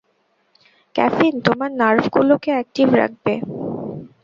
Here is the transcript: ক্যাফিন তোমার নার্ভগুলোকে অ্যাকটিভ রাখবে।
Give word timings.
ক্যাফিন 0.95 1.33
তোমার 1.45 1.71
নার্ভগুলোকে 1.81 2.49
অ্যাকটিভ 2.53 2.87
রাখবে। 2.93 3.33